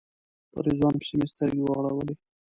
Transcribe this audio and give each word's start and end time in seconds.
په 0.51 0.59
رضوان 0.65 0.95
پسې 0.99 1.13
مې 1.19 1.27
سترګې 1.33 1.61
وغړولې. 1.63 2.15